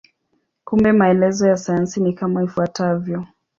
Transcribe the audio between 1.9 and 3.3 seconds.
ni kama ifuatavyo.